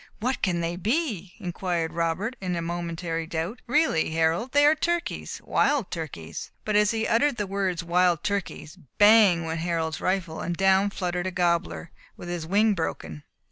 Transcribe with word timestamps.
"What 0.19 0.41
can 0.41 0.61
they 0.61 0.77
be!" 0.77 1.35
inquired 1.39 1.93
Robert, 1.93 2.35
in 2.41 2.53
momentary 2.65 3.27
doubt. 3.27 3.61
"Really, 3.67 4.09
Harold, 4.09 4.51
they 4.51 4.65
are 4.65 4.73
turkeys! 4.73 5.39
wild 5.43 5.91
turkeys!" 5.91 6.49
But 6.65 6.75
as 6.75 6.89
he 6.89 7.05
uttered 7.05 7.37
the 7.37 7.45
words 7.45 7.83
"wild 7.83 8.23
turkeys," 8.23 8.79
bang! 8.97 9.45
went 9.45 9.59
Harold's 9.59 10.01
rifle, 10.01 10.39
and 10.41 10.57
down 10.57 10.89
fluttered 10.89 11.27
a 11.27 11.31
gobler, 11.31 11.91
with 12.17 12.29
his 12.29 12.47
wing 12.47 12.73
broken. 12.73 13.21